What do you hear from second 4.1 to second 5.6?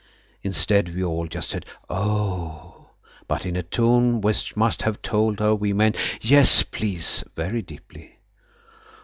which must have told her